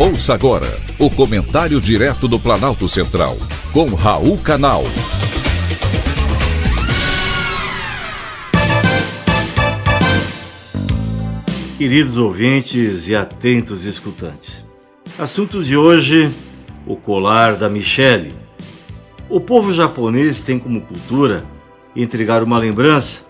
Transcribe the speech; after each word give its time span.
Ouça 0.00 0.32
agora 0.32 0.68
o 0.96 1.10
comentário 1.10 1.80
direto 1.80 2.28
do 2.28 2.38
Planalto 2.38 2.88
Central, 2.88 3.36
com 3.72 3.96
Raul 3.96 4.38
Canal. 4.38 4.84
Queridos 11.76 12.16
ouvintes 12.16 13.08
e 13.08 13.16
atentos 13.16 13.84
escutantes. 13.84 14.64
Assuntos 15.18 15.66
de 15.66 15.76
hoje: 15.76 16.32
o 16.86 16.94
colar 16.94 17.56
da 17.56 17.68
Michele. 17.68 18.32
O 19.28 19.40
povo 19.40 19.74
japonês 19.74 20.42
tem 20.42 20.60
como 20.60 20.80
cultura 20.82 21.44
entregar 21.96 22.44
uma 22.44 22.56
lembrança, 22.56 23.22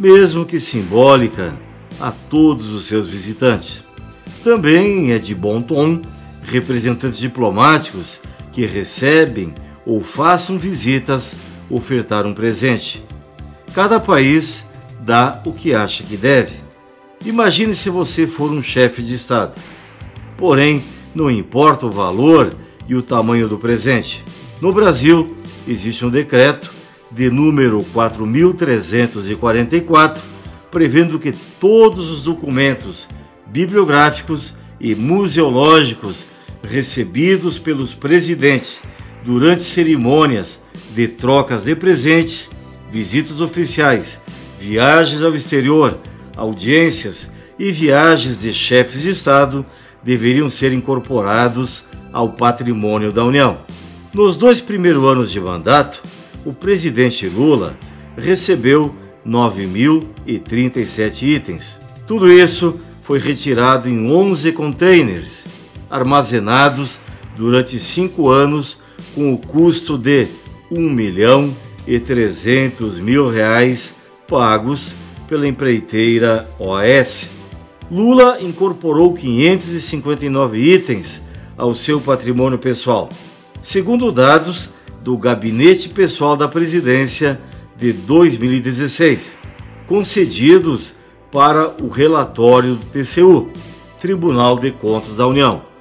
mesmo 0.00 0.46
que 0.46 0.58
simbólica, 0.58 1.54
a 2.00 2.10
todos 2.10 2.72
os 2.72 2.86
seus 2.86 3.10
visitantes. 3.10 3.84
Também 4.42 5.12
é 5.12 5.18
de 5.18 5.34
bom 5.34 5.60
tom 5.60 6.00
representantes 6.44 7.18
diplomáticos 7.18 8.20
que 8.52 8.66
recebem 8.66 9.54
ou 9.84 10.02
façam 10.02 10.58
visitas 10.58 11.34
ofertar 11.68 12.26
um 12.26 12.34
presente. 12.34 13.02
Cada 13.74 13.98
país 13.98 14.66
dá 15.00 15.42
o 15.44 15.52
que 15.52 15.74
acha 15.74 16.04
que 16.04 16.16
deve. 16.16 16.52
Imagine 17.24 17.74
se 17.74 17.90
você 17.90 18.26
for 18.26 18.50
um 18.50 18.62
chefe 18.62 19.02
de 19.02 19.14
Estado. 19.14 19.54
Porém, 20.36 20.84
não 21.14 21.30
importa 21.30 21.86
o 21.86 21.90
valor 21.90 22.54
e 22.88 22.94
o 22.94 23.02
tamanho 23.02 23.48
do 23.48 23.58
presente. 23.58 24.24
No 24.60 24.72
Brasil, 24.72 25.36
existe 25.66 26.04
um 26.04 26.10
decreto 26.10 26.70
de 27.10 27.30
número 27.30 27.82
4344 27.92 30.22
prevendo 30.70 31.18
que 31.20 31.32
todos 31.60 32.10
os 32.10 32.22
documentos 32.24 33.08
bibliográficos 33.46 34.54
e 34.80 34.94
museológicos 34.94 36.26
recebidos 36.64 37.58
pelos 37.58 37.94
presidentes 37.94 38.82
durante 39.24 39.62
cerimônias 39.62 40.60
de 40.94 41.06
trocas 41.08 41.64
de 41.64 41.74
presentes, 41.74 42.50
visitas 42.90 43.40
oficiais, 43.40 44.20
viagens 44.60 45.22
ao 45.22 45.34
exterior, 45.34 45.98
audiências 46.36 47.30
e 47.58 47.72
viagens 47.72 48.38
de 48.40 48.52
chefes 48.52 49.02
de 49.02 49.10
Estado 49.10 49.64
deveriam 50.02 50.50
ser 50.50 50.72
incorporados 50.72 51.84
ao 52.12 52.30
patrimônio 52.30 53.12
da 53.12 53.24
União. 53.24 53.58
Nos 54.12 54.36
dois 54.36 54.60
primeiros 54.60 55.02
anos 55.04 55.30
de 55.30 55.40
mandato, 55.40 56.02
o 56.44 56.52
presidente 56.52 57.26
Lula 57.26 57.76
recebeu 58.16 58.94
9.037 59.26 61.22
itens. 61.22 61.80
Tudo 62.06 62.30
isso 62.30 62.78
foi 63.02 63.18
retirado 63.18 63.88
em 63.88 64.10
11 64.10 64.52
containers 64.52 65.44
armazenados 65.94 66.98
durante 67.36 67.78
cinco 67.78 68.28
anos 68.28 68.78
com 69.14 69.32
o 69.32 69.38
custo 69.38 69.96
de 69.96 70.26
um 70.68 70.90
milhão 70.90 71.54
e 71.86 72.00
trezentos 72.00 72.98
mil 72.98 73.28
reais 73.28 73.94
pagos 74.26 74.96
pela 75.28 75.46
empreiteira 75.46 76.50
OAS. 76.58 77.30
Lula 77.88 78.38
incorporou 78.40 79.14
559 79.14 80.58
itens 80.58 81.22
ao 81.56 81.76
seu 81.76 82.00
patrimônio 82.00 82.58
pessoal, 82.58 83.08
segundo 83.62 84.10
dados 84.10 84.70
do 85.00 85.16
Gabinete 85.16 85.88
Pessoal 85.88 86.36
da 86.36 86.48
Presidência 86.48 87.40
de 87.76 87.92
2016, 87.92 89.36
concedidos 89.86 90.96
para 91.30 91.72
o 91.80 91.88
relatório 91.88 92.74
do 92.74 92.86
TCU, 92.86 93.48
Tribunal 94.00 94.58
de 94.58 94.72
Contas 94.72 95.18
da 95.18 95.26
União. 95.26 95.73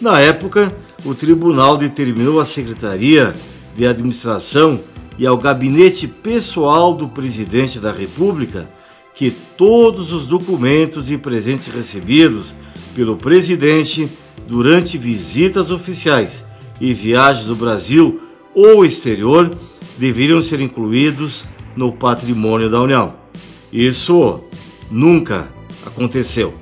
Na 0.00 0.18
época, 0.18 0.74
o 1.04 1.14
tribunal 1.14 1.76
determinou 1.76 2.40
à 2.40 2.46
Secretaria 2.46 3.34
de 3.76 3.86
Administração 3.86 4.80
e 5.18 5.26
ao 5.26 5.36
gabinete 5.36 6.08
pessoal 6.08 6.94
do 6.94 7.06
presidente 7.06 7.78
da 7.78 7.92
República 7.92 8.68
que 9.14 9.30
todos 9.58 10.12
os 10.12 10.26
documentos 10.26 11.10
e 11.10 11.18
presentes 11.18 11.68
recebidos 11.68 12.56
pelo 12.94 13.16
presidente 13.16 14.08
durante 14.48 14.96
visitas 14.96 15.70
oficiais 15.70 16.46
e 16.80 16.94
viagens 16.94 17.46
do 17.46 17.54
Brasil 17.54 18.22
ou 18.54 18.86
exterior 18.86 19.50
deveriam 19.98 20.40
ser 20.40 20.60
incluídos 20.60 21.44
no 21.76 21.92
patrimônio 21.92 22.70
da 22.70 22.80
União. 22.80 23.14
Isso 23.70 24.40
nunca 24.90 25.48
aconteceu. 25.84 26.54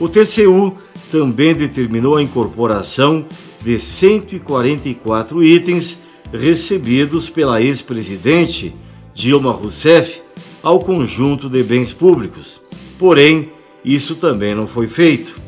O 0.00 0.08
TCU 0.08 0.76
também 1.10 1.54
determinou 1.54 2.16
a 2.16 2.22
incorporação 2.22 3.26
de 3.64 3.78
144 3.78 5.42
itens 5.42 5.98
recebidos 6.32 7.28
pela 7.28 7.60
ex-presidente 7.60 8.74
Dilma 9.12 9.50
Rousseff 9.50 10.22
ao 10.62 10.78
conjunto 10.78 11.48
de 11.48 11.62
bens 11.62 11.92
públicos. 11.92 12.60
Porém, 12.98 13.52
isso 13.84 14.14
também 14.14 14.54
não 14.54 14.66
foi 14.66 14.86
feito. 14.86 15.40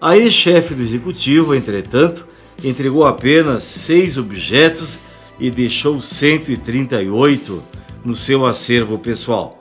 A 0.00 0.16
ex-chefe 0.16 0.74
do 0.74 0.82
executivo, 0.82 1.54
entretanto, 1.54 2.26
entregou 2.62 3.06
apenas 3.06 3.64
seis 3.64 4.18
objetos 4.18 4.98
e 5.40 5.50
deixou 5.50 6.02
138 6.02 7.62
no 8.04 8.16
seu 8.16 8.44
acervo 8.44 8.98
pessoal. 8.98 9.60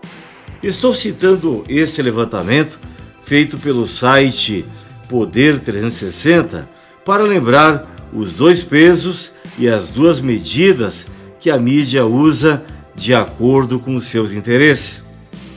Estou 0.61 0.93
citando 0.93 1.63
esse 1.67 2.01
levantamento 2.01 2.79
feito 3.23 3.57
pelo 3.57 3.85
site 3.85 4.65
Poder 5.09 5.59
360 5.59 6.67
para 7.05 7.23
lembrar 7.23 7.95
os 8.13 8.35
dois 8.35 8.63
pesos 8.63 9.33
e 9.57 9.67
as 9.67 9.89
duas 9.89 10.19
medidas 10.19 11.07
que 11.39 11.49
a 11.49 11.57
mídia 11.57 12.05
usa 12.05 12.63
de 12.95 13.13
acordo 13.13 13.79
com 13.79 13.99
seus 13.99 14.33
interesses. 14.33 15.03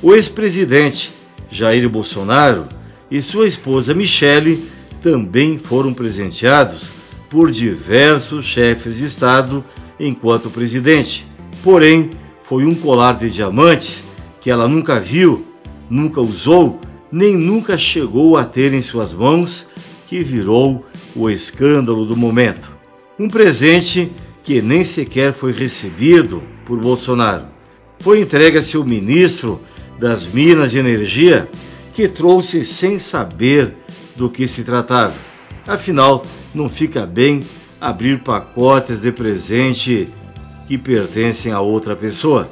O 0.02 0.14
ex-presidente 0.14 1.12
Jair 1.50 1.88
Bolsonaro 1.88 2.66
e 3.10 3.20
sua 3.20 3.46
esposa 3.46 3.92
Michele 3.92 4.68
também 5.02 5.58
foram 5.58 5.92
presenteados 5.92 6.92
por 7.28 7.50
diversos 7.50 8.44
chefes 8.44 8.98
de 8.98 9.06
Estado 9.06 9.64
enquanto 9.98 10.50
presidente. 10.50 11.26
Porém, 11.62 12.10
foi 12.42 12.64
um 12.64 12.74
colar 12.74 13.16
de 13.16 13.30
diamantes 13.30 14.04
que 14.40 14.50
ela 14.50 14.68
nunca 14.68 14.98
viu, 14.98 15.46
nunca 15.88 16.20
usou 16.20 16.80
nem 17.12 17.36
nunca 17.36 17.76
chegou 17.76 18.36
a 18.36 18.44
ter 18.44 18.72
em 18.72 18.82
suas 18.82 19.12
mãos, 19.12 19.68
que 20.06 20.22
virou 20.22 20.84
o 21.14 21.28
escândalo 21.28 22.04
do 22.04 22.16
momento. 22.16 22.76
Um 23.18 23.28
presente 23.28 24.12
que 24.42 24.62
nem 24.62 24.84
sequer 24.84 25.32
foi 25.32 25.52
recebido 25.52 26.42
por 26.64 26.78
Bolsonaro. 26.78 27.44
Foi 28.00 28.20
entregue 28.20 28.58
a 28.58 28.62
seu 28.62 28.84
ministro 28.84 29.60
das 29.98 30.24
Minas 30.24 30.72
e 30.72 30.78
Energia, 30.78 31.48
que 31.92 32.08
trouxe 32.08 32.64
sem 32.64 32.98
saber 32.98 33.74
do 34.16 34.30
que 34.30 34.48
se 34.48 34.64
tratava. 34.64 35.14
Afinal, 35.66 36.24
não 36.54 36.68
fica 36.68 37.04
bem 37.04 37.42
abrir 37.80 38.20
pacotes 38.20 39.02
de 39.02 39.12
presente 39.12 40.08
que 40.66 40.78
pertencem 40.78 41.52
a 41.52 41.60
outra 41.60 41.94
pessoa. 41.94 42.50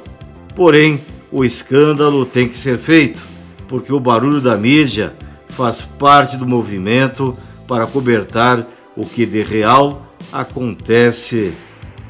Porém, 0.55 0.99
o 1.31 1.43
escândalo 1.43 2.25
tem 2.25 2.47
que 2.47 2.57
ser 2.57 2.77
feito 2.77 3.28
porque 3.69 3.93
o 3.93 3.99
barulho 3.99 4.41
da 4.41 4.57
mídia 4.57 5.13
faz 5.49 5.81
parte 5.81 6.35
do 6.35 6.47
movimento 6.47 7.37
para 7.67 7.85
cobertar 7.85 8.67
o 8.97 9.05
que 9.05 9.25
de 9.25 9.43
real 9.43 10.07
acontece 10.33 11.53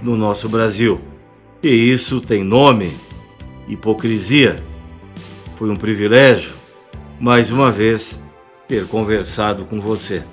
no 0.01 0.15
nosso 0.15 0.47
Brasil. 0.47 1.01
E 1.61 1.67
isso 1.67 2.21
tem 2.21 2.43
nome: 2.43 2.95
hipocrisia. 3.67 4.55
Foi 5.57 5.69
um 5.69 5.75
privilégio, 5.75 6.51
mais 7.19 7.51
uma 7.51 7.69
vez, 7.69 8.23
ter 8.65 8.87
conversado 8.87 9.65
com 9.65 9.81
você. 9.81 10.23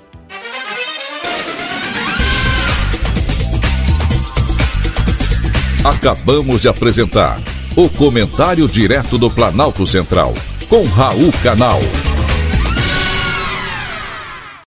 Acabamos 5.84 6.60
de 6.62 6.68
apresentar 6.68 7.40
o 7.76 7.88
Comentário 7.88 8.66
Direto 8.68 9.18
do 9.18 9.28
Planalto 9.28 9.84
Central 9.86 10.32
com 10.68 10.84
Raul 10.84 11.30
Canal. 11.42 12.05